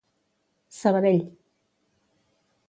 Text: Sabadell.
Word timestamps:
Sabadell. 0.69 1.21